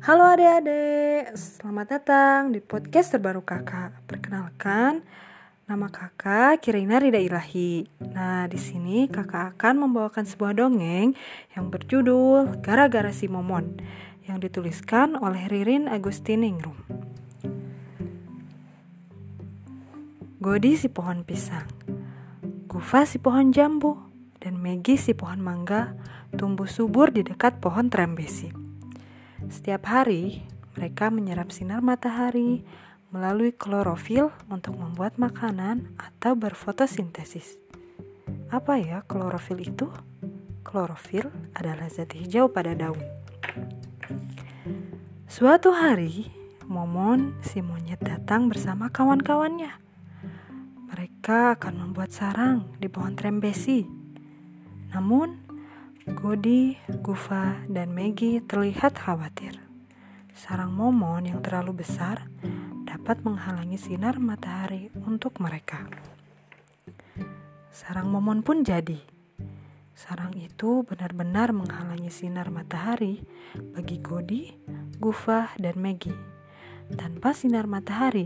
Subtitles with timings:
[0.00, 4.00] Halo adik-adik, selamat datang di podcast terbaru kakak.
[4.08, 5.04] Perkenalkan,
[5.68, 7.84] nama kakak Kirina Rida Ilahi.
[8.08, 11.12] Nah, di sini kakak akan membawakan sebuah dongeng
[11.52, 13.76] yang berjudul Gara-gara si Momon
[14.24, 16.80] yang dituliskan oleh Ririn Agustiningrum.
[20.40, 21.68] Godi si pohon pisang,
[22.72, 24.00] Gufa si pohon jambu,
[24.40, 25.92] dan Megi si pohon mangga
[26.40, 28.59] tumbuh subur di dekat pohon trembesi.
[29.50, 30.46] Setiap hari,
[30.78, 32.62] mereka menyerap sinar matahari
[33.10, 37.58] melalui klorofil untuk membuat makanan atau berfotosintesis.
[38.54, 39.90] Apa ya klorofil itu?
[40.62, 41.26] Klorofil
[41.58, 43.02] adalah zat hijau pada daun.
[45.26, 46.30] Suatu hari,
[46.70, 49.74] Momon si monyet datang bersama kawan-kawannya.
[50.94, 53.82] Mereka akan membuat sarang di pohon trembesi.
[54.94, 55.49] Namun,
[56.08, 59.60] Godi, Gufa, dan Maggie terlihat khawatir.
[60.32, 62.24] Sarang momon yang terlalu besar
[62.88, 65.84] dapat menghalangi sinar matahari untuk mereka.
[67.68, 68.96] Sarang momon pun jadi.
[69.92, 73.20] Sarang itu benar-benar menghalangi sinar matahari
[73.76, 74.56] bagi Godi,
[74.96, 76.16] Gufa, dan Maggie.
[76.96, 78.24] Tanpa sinar matahari,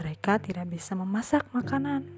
[0.00, 2.08] mereka tidak bisa memasak makanan.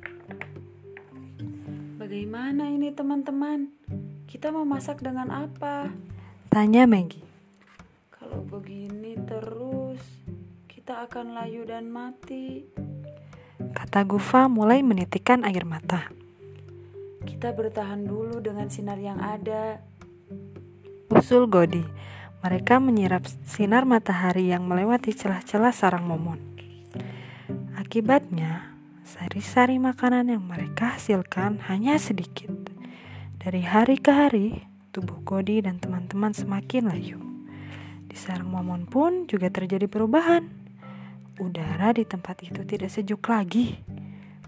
[1.98, 3.75] Bagaimana ini teman-teman?
[4.25, 5.92] Kita mau masak dengan apa?
[6.53, 7.25] Tanya Maggie.
[8.12, 10.00] Kalau begini terus,
[10.70, 12.64] kita akan layu dan mati.
[13.75, 16.08] Kata Gufa mulai menitikkan air mata.
[17.25, 19.80] Kita bertahan dulu dengan sinar yang ada.
[21.11, 21.84] Usul Godi.
[22.45, 26.36] Mereka menyerap sinar matahari yang melewati celah-celah sarang momon.
[27.80, 32.48] Akibatnya, Sari-sari makanan yang mereka hasilkan hanya sedikit.
[33.45, 34.56] Dari hari ke hari,
[34.89, 37.20] tubuh Godi dan teman-teman semakin layu.
[38.09, 40.48] Di sarang momon pun juga terjadi perubahan.
[41.36, 43.85] Udara di tempat itu tidak sejuk lagi.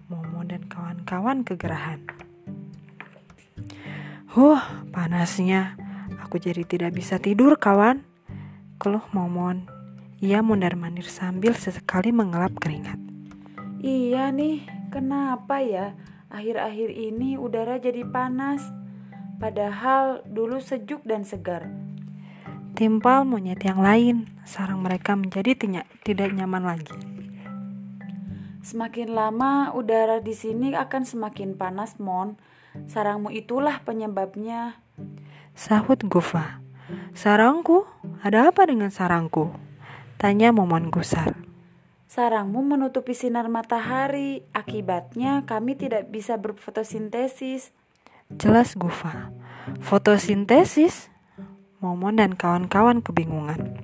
[0.09, 2.09] Momon dan kawan-kawan kegerahan.
[4.33, 5.77] Huh, panasnya.
[6.25, 8.01] Aku jadi tidak bisa tidur, kawan.
[8.81, 9.69] Keluh Momon.
[10.25, 12.97] Ia mondar-mandir sambil sesekali mengelap keringat.
[13.85, 15.93] Iya nih, kenapa ya
[16.33, 18.86] akhir-akhir ini udara jadi panas?
[19.37, 21.69] Padahal dulu sejuk dan segar.
[22.77, 25.57] Timpal monyet yang lain, sarang mereka menjadi
[26.05, 26.97] tidak nyaman lagi.
[28.67, 32.35] Semakin lama udara di sini akan semakin panas, Mon.
[32.91, 34.83] Sarangmu itulah penyebabnya.
[35.57, 36.61] Sahut Gufa.
[37.17, 37.89] Sarangku?
[38.21, 39.55] Ada apa dengan sarangku?
[40.21, 41.33] Tanya Momon gusar.
[42.07, 47.73] Sarangmu menutupi sinar matahari, akibatnya kami tidak bisa berfotosintesis.
[48.35, 49.31] Jelas Gufa.
[49.79, 51.15] Fotosintesis?
[51.79, 53.79] Momon dan kawan-kawan kebingungan.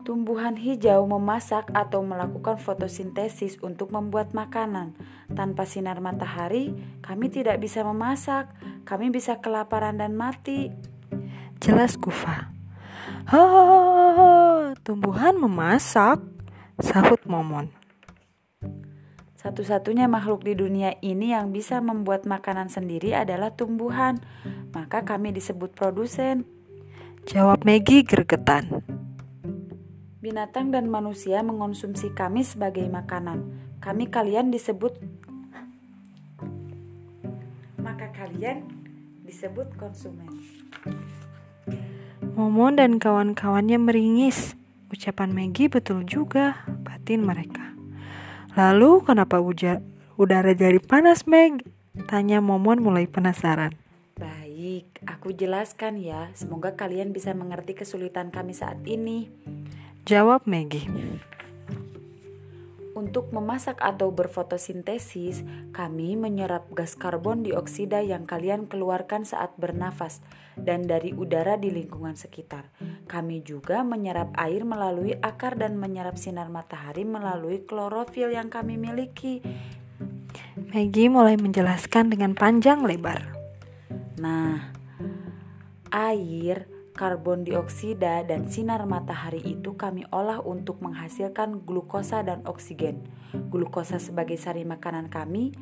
[0.00, 4.96] Tumbuhan hijau memasak atau melakukan fotosintesis untuk membuat makanan.
[5.36, 6.72] Tanpa sinar matahari,
[7.04, 8.48] kami tidak bisa memasak.
[8.88, 10.72] Kami bisa kelaparan dan mati.
[11.60, 12.48] Jelas Gufa.
[13.28, 13.42] Ha,
[14.80, 16.24] tumbuhan memasak,
[16.80, 17.81] sahut Momon.
[19.42, 24.22] Satu-satunya makhluk di dunia ini yang bisa membuat makanan sendiri adalah tumbuhan.
[24.70, 26.46] Maka kami disebut produsen.
[27.26, 28.86] Jawab Maggie gergetan.
[30.22, 33.42] Binatang dan manusia mengonsumsi kami sebagai makanan.
[33.82, 34.94] Kami kalian disebut
[37.82, 38.70] maka kalian
[39.26, 40.30] disebut konsumen.
[42.38, 44.54] Momon dan kawan-kawannya meringis.
[44.94, 47.71] Ucapan Maggie betul juga, batin mereka.
[48.52, 49.80] Lalu kenapa uja,
[50.20, 51.64] udara jadi panas, Meg?
[52.04, 53.72] Tanya Momon mulai penasaran.
[54.20, 56.28] Baik, aku jelaskan ya.
[56.36, 59.32] Semoga kalian bisa mengerti kesulitan kami saat ini.
[60.04, 60.84] Jawab Maggie.
[62.92, 70.20] Untuk memasak atau berfotosintesis, kami menyerap gas karbon dioksida yang kalian keluarkan saat bernafas
[70.58, 72.70] dan dari udara di lingkungan sekitar.
[73.08, 79.44] Kami juga menyerap air melalui akar dan menyerap sinar matahari melalui klorofil yang kami miliki.
[80.72, 83.36] Maggie mulai menjelaskan dengan panjang lebar.
[84.20, 84.72] Nah,
[85.92, 93.04] air karbon dioksida dan sinar matahari itu kami olah untuk menghasilkan glukosa dan oksigen.
[93.48, 95.56] Glukosa sebagai sari makanan kami,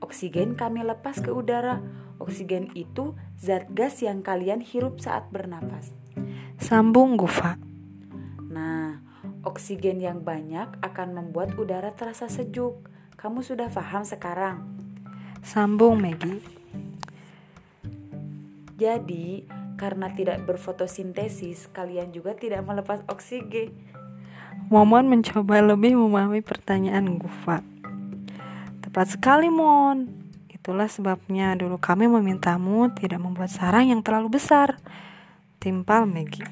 [0.00, 1.80] oksigen kami lepas ke udara.
[2.16, 5.92] Oksigen itu zat gas yang kalian hirup saat bernapas.
[6.56, 7.60] Sambung Gufa.
[8.48, 9.04] Nah,
[9.44, 12.88] oksigen yang banyak akan membuat udara terasa sejuk.
[13.20, 14.64] Kamu sudah paham sekarang?
[15.44, 16.40] Sambung Maggie.
[18.76, 19.44] Jadi,
[19.76, 23.76] Karena tidak berfotosintesis, kalian juga tidak melepas oksigen.
[24.72, 27.60] Momon mencoba lebih memahami pertanyaan Gufa.
[28.96, 30.08] Tepat sekali, Mon.
[30.48, 34.80] Itulah sebabnya dulu kami memintamu tidak membuat sarang yang terlalu besar.
[35.60, 36.48] Timpal Maggie.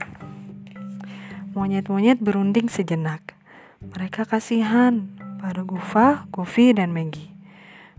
[1.57, 3.33] Monyet-monyet berunding sejenak.
[3.81, 5.09] Mereka kasihan
[5.41, 7.33] pada Gufa, Goofy, dan Maggie.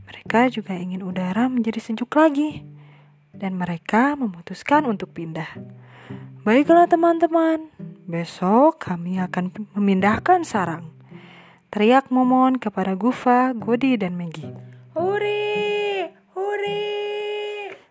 [0.05, 2.61] Mereka juga ingin udara menjadi sejuk lagi
[3.33, 5.57] dan mereka memutuskan untuk pindah.
[6.45, 7.73] Baiklah teman-teman,
[8.05, 10.94] besok kami akan memindahkan sarang.
[11.75, 14.47] Teriak Momon kepada Gufa, Godi, dan Megi.
[14.95, 16.07] Huri!
[16.31, 16.87] Huri!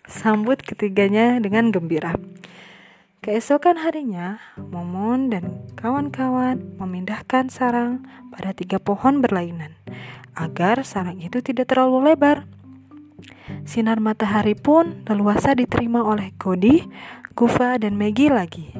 [0.09, 2.17] Sambut ketiganya dengan gembira.
[3.21, 9.77] Keesokan harinya, Momon dan kawan-kawan memindahkan sarang pada tiga pohon berlainan
[10.33, 12.49] agar sarang itu tidak terlalu lebar.
[13.69, 16.89] Sinar matahari pun leluasa diterima oleh Cody,
[17.37, 18.73] Kufa, dan Maggie lagi.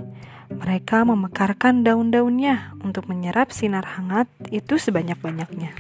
[0.65, 5.77] Mereka memekarkan daun-daunnya untuk menyerap sinar hangat itu sebanyak-banyaknya.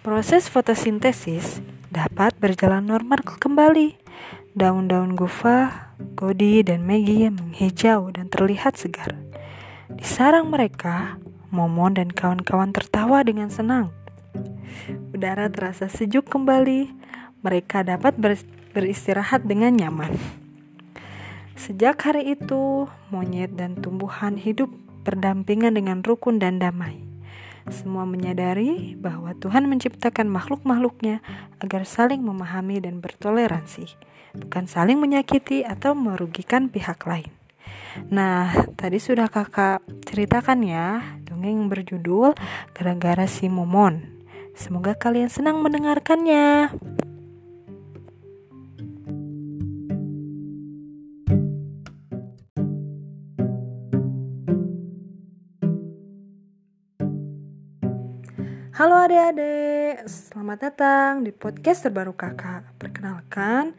[0.00, 1.60] Proses fotosintesis
[1.92, 4.00] dapat berjalan normal kembali.
[4.56, 9.12] Daun-daun guva, Cody, dan Maggie menghijau dan terlihat segar.
[9.92, 11.20] Di sarang mereka,
[11.52, 13.92] Momon dan kawan-kawan tertawa dengan senang
[15.10, 16.88] Udara terasa sejuk kembali.
[17.44, 18.16] Mereka dapat
[18.72, 20.39] beristirahat dengan nyaman.
[21.60, 24.72] Sejak hari itu, monyet dan tumbuhan hidup
[25.04, 27.04] berdampingan dengan rukun dan damai.
[27.68, 31.20] Semua menyadari bahwa Tuhan menciptakan makhluk-makhluknya
[31.60, 33.92] agar saling memahami dan bertoleransi,
[34.40, 37.28] bukan saling menyakiti atau merugikan pihak lain.
[38.08, 38.48] Nah,
[38.80, 42.40] tadi sudah kakak ceritakan ya dongeng berjudul
[42.72, 44.24] Gara-gara si Momon.
[44.56, 46.72] Semoga kalian senang mendengarkannya.
[58.80, 62.64] Halo adik-adik, selamat datang di podcast terbaru kakak.
[62.80, 63.76] Perkenalkan,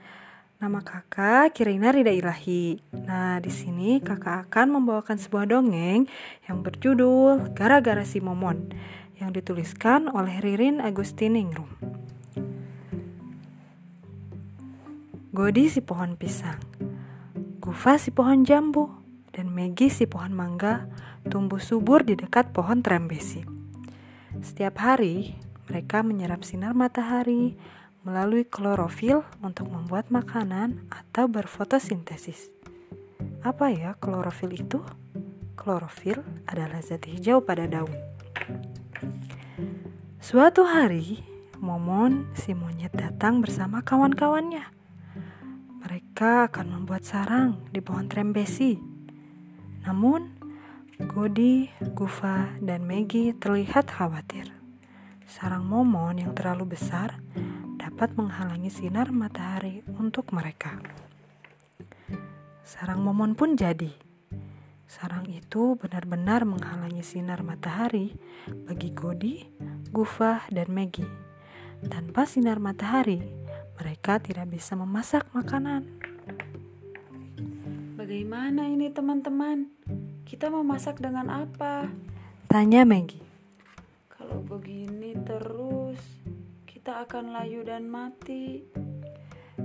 [0.62, 2.78] nama kakak Kirina Rida Ilahi.
[3.10, 6.06] Nah, di sini kakak akan membawakan sebuah dongeng
[6.46, 8.78] yang berjudul Gara-gara si Momon
[9.18, 11.82] yang dituliskan oleh Ririn Agustiningrum.
[15.34, 16.62] Godi si pohon pisang,
[17.58, 18.86] Gufa si pohon jambu,
[19.34, 20.86] dan Megi si pohon mangga
[21.26, 23.51] tumbuh subur di dekat pohon trembesi.
[24.42, 25.38] Setiap hari,
[25.70, 27.54] mereka menyerap sinar matahari
[28.02, 32.50] melalui klorofil untuk membuat makanan atau berfotosintesis.
[33.46, 34.82] Apa ya klorofil itu?
[35.54, 37.94] Klorofil adalah zat hijau pada daun.
[40.18, 41.22] Suatu hari,
[41.62, 44.66] Momon si monyet datang bersama kawan-kawannya.
[45.86, 48.82] Mereka akan membuat sarang di pohon trembesi.
[49.86, 50.41] Namun,
[51.10, 51.66] Godi,
[51.98, 54.54] Gufa, dan Maggie terlihat khawatir.
[55.26, 57.18] Sarang Momon yang terlalu besar
[57.82, 60.78] dapat menghalangi sinar matahari untuk mereka.
[62.62, 63.90] Sarang Momon pun jadi.
[64.86, 68.14] Sarang itu benar-benar menghalangi sinar matahari
[68.70, 69.42] bagi Godi,
[69.90, 71.10] Gufah, dan Maggie.
[71.82, 73.26] Tanpa sinar matahari,
[73.80, 75.88] mereka tidak bisa memasak makanan.
[77.98, 79.72] Bagaimana ini teman-teman?
[80.26, 81.90] Kita mau masak dengan apa?
[82.48, 83.24] Tanya Maggie.
[84.12, 86.00] Kalau begini terus,
[86.70, 88.64] kita akan layu dan mati.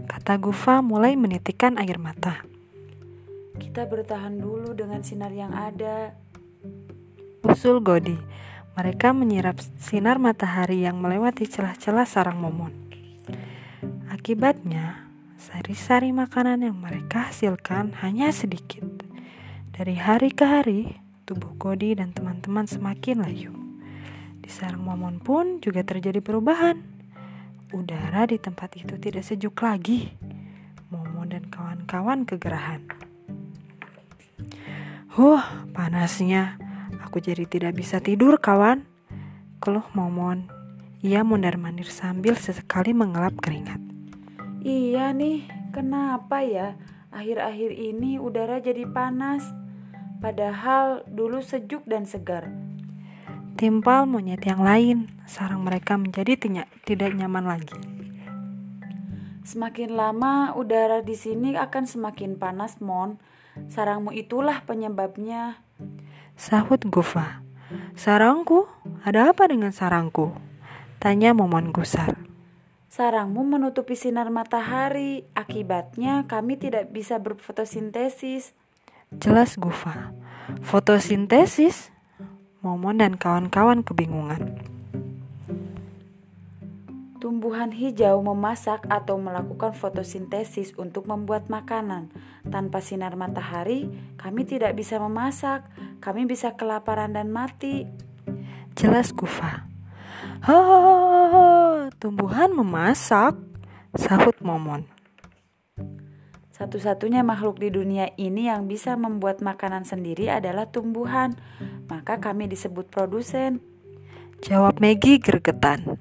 [0.06, 2.42] Kata Gufa mulai menitikkan air mata.
[3.56, 6.12] Kita bertahan dulu dengan sinar yang ada.
[7.46, 8.16] Usul Godi.
[8.76, 12.72] Mereka menyerap sinar matahari yang melewati celah-celah sarang momon.
[14.12, 15.08] Akibatnya,
[15.40, 18.95] sari-sari makanan yang mereka hasilkan hanya sedikit.
[19.76, 20.88] Dari hari ke hari,
[21.28, 23.52] tubuh Godi dan teman-teman semakin layu.
[24.40, 26.80] Di sarang momon pun juga terjadi perubahan.
[27.76, 30.16] Udara di tempat itu tidak sejuk lagi.
[30.88, 32.88] Momon dan kawan-kawan kegerahan.
[35.12, 35.44] Huh,
[35.76, 36.56] panasnya.
[37.04, 38.88] Aku jadi tidak bisa tidur, kawan.
[39.60, 40.48] Keluh Momon.
[41.04, 43.84] Ia mondar-mandir sambil sesekali mengelap keringat.
[44.64, 46.80] Iya nih, kenapa ya?
[47.12, 49.65] Akhir-akhir ini udara jadi panas.
[50.18, 52.48] Padahal dulu sejuk dan segar.
[53.56, 56.36] Timpal monyet yang lain, sarang mereka menjadi
[56.84, 57.76] tidak nyaman lagi.
[59.46, 63.16] Semakin lama udara di sini akan semakin panas, Mon.
[63.70, 65.62] Sarangmu itulah penyebabnya.
[66.36, 67.40] Sahut Gufa.
[67.96, 68.68] Sarangku?
[69.06, 70.36] Ada apa dengan sarangku?
[71.00, 72.18] Tanya Momon gusar.
[72.92, 75.24] Sarangmu menutupi sinar matahari.
[75.32, 78.52] Akibatnya kami tidak bisa berfotosintesis.
[79.14, 80.10] Jelas Gufa.
[80.66, 81.94] Fotosintesis?
[82.58, 84.58] Momon dan kawan-kawan kebingungan.
[87.22, 92.10] Tumbuhan hijau memasak atau melakukan fotosintesis untuk membuat makanan.
[92.50, 93.86] Tanpa sinar matahari,
[94.18, 95.62] kami tidak bisa memasak.
[96.02, 97.86] Kami bisa kelaparan dan mati.
[98.74, 99.70] Jelas Gufa.
[100.50, 103.38] Oh, tumbuhan memasak,
[103.94, 104.95] sahut Momon.
[106.56, 111.36] Satu-satunya makhluk di dunia ini yang bisa membuat makanan sendiri adalah tumbuhan.
[111.84, 113.60] Maka kami disebut produsen.
[114.40, 116.00] Jawab Maggie gregetan.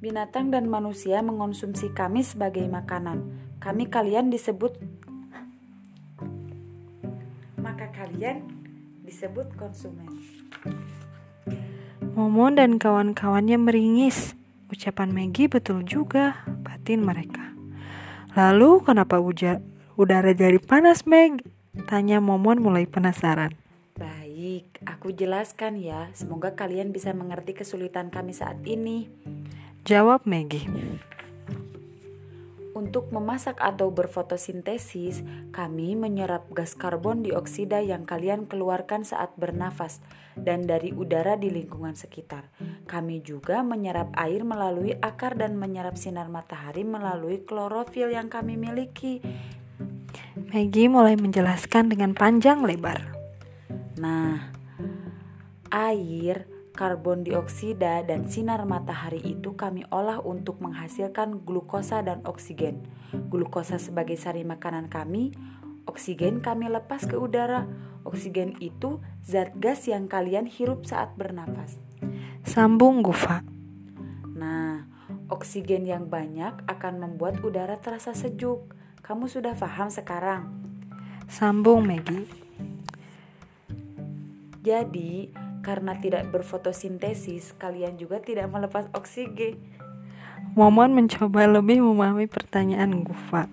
[0.00, 3.20] Binatang dan manusia mengonsumsi kami sebagai makanan.
[3.60, 4.80] Kami kalian disebut
[7.60, 8.48] maka kalian
[9.04, 10.08] disebut konsumen.
[12.16, 14.32] Momon dan kawan-kawannya meringis.
[14.72, 17.59] Ucapan Maggie betul juga, batin mereka.
[18.38, 19.58] Lalu kenapa uja,
[19.98, 21.42] udara jadi panas, Meg?
[21.90, 23.54] Tanya Momon mulai penasaran.
[23.98, 26.08] Baik, aku jelaskan ya.
[26.14, 29.10] Semoga kalian bisa mengerti kesulitan kami saat ini.
[29.82, 30.64] Jawab Maggie.
[32.80, 35.20] Untuk memasak atau berfotosintesis,
[35.52, 40.00] kami menyerap gas karbon dioksida yang kalian keluarkan saat bernafas
[40.32, 42.48] dan dari udara di lingkungan sekitar.
[42.88, 49.20] Kami juga menyerap air melalui akar dan menyerap sinar matahari melalui klorofil yang kami miliki.
[50.48, 53.12] Maggie mulai menjelaskan dengan panjang lebar.
[54.00, 54.56] Nah,
[55.68, 56.49] air
[56.80, 62.88] karbon dioksida dan sinar matahari itu kami olah untuk menghasilkan glukosa dan oksigen.
[63.28, 65.36] Glukosa sebagai sari makanan kami,
[65.84, 67.68] oksigen kami lepas ke udara.
[68.08, 71.76] Oksigen itu zat gas yang kalian hirup saat bernapas.
[72.48, 73.44] Sambung Gufa.
[74.32, 74.88] Nah,
[75.28, 78.72] oksigen yang banyak akan membuat udara terasa sejuk.
[79.04, 80.48] Kamu sudah paham sekarang?
[81.28, 82.24] Sambung Maggie.
[84.64, 89.60] Jadi, karena tidak berfotosintesis, kalian juga tidak melepas oksigen.
[90.56, 93.46] Momon mencoba lebih memahami pertanyaan Gufa.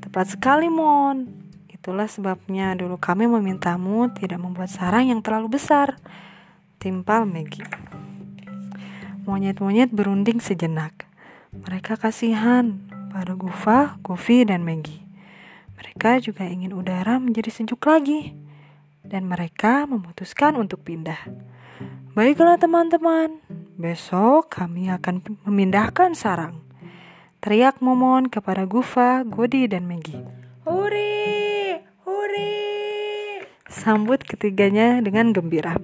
[0.00, 1.28] Tepat sekali, Mon.
[1.68, 6.00] Itulah sebabnya dulu kami memintamu tidak membuat sarang yang terlalu besar.
[6.80, 7.66] Timpal Maggie.
[9.28, 11.04] Monyet-monyet berunding sejenak.
[11.52, 12.80] Mereka kasihan
[13.12, 15.04] pada Gufa, Goofy, dan Maggie.
[15.76, 18.43] Mereka juga ingin udara menjadi sejuk lagi
[19.04, 21.20] dan mereka memutuskan untuk pindah.
[22.16, 23.38] Baiklah teman-teman,
[23.76, 26.64] besok kami akan memindahkan sarang.
[27.44, 30.24] Teriak Momon kepada Gufa, Godi, dan Maggie.
[30.64, 31.76] Huri!
[32.08, 32.56] Huri!
[33.68, 35.76] Sambut ketiganya dengan gembira.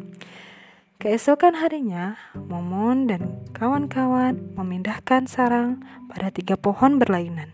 [1.01, 7.53] Keesokan harinya, Momon dan kawan-kawan memindahkan sarang pada tiga pohon berlainan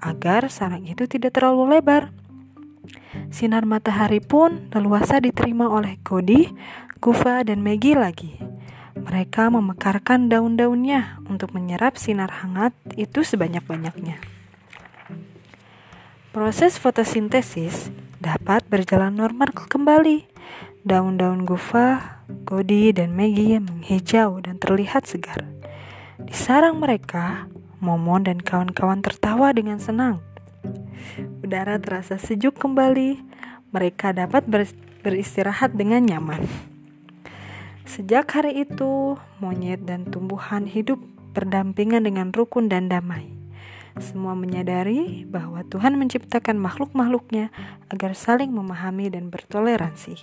[0.00, 2.10] agar sarang itu tidak terlalu lebar.
[3.32, 6.48] Sinar matahari pun leluasa diterima oleh Cody,
[6.98, 8.36] Gufa, dan Maggie lagi.
[8.98, 14.18] Mereka memekarkan daun-daunnya untuk menyerap sinar hangat itu sebanyak-banyaknya.
[16.34, 17.88] Proses fotosintesis
[18.20, 20.28] dapat berjalan normal kembali.
[20.84, 25.46] Daun-daun guva, Cody, dan Maggie menghijau dan terlihat segar.
[26.18, 27.48] Di sarang mereka,
[27.78, 30.18] Momon dan kawan-kawan tertawa dengan senang.
[31.44, 33.20] Udara terasa sejuk kembali.
[33.74, 34.64] Mereka dapat ber
[35.02, 36.42] beristirahat dengan nyaman.
[37.88, 41.00] Sejak hari itu, monyet dan tumbuhan hidup
[41.32, 43.32] berdampingan dengan rukun dan damai.
[43.98, 47.50] Semua menyadari bahwa Tuhan menciptakan makhluk-makhluknya
[47.90, 50.14] agar saling memahami dan bertoleransi,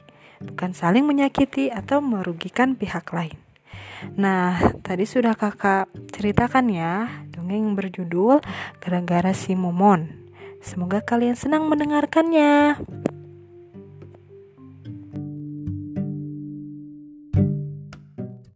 [0.46, 3.36] bukan saling menyakiti atau merugikan pihak lain.
[4.16, 4.56] Nah,
[4.86, 8.40] tadi sudah kakak ceritakan ya, dongeng berjudul
[8.80, 10.25] Gara-gara si Momon.
[10.66, 12.82] Semoga kalian senang mendengarkannya.